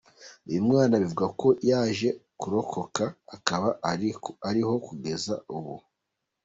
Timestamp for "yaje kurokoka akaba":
1.69-3.69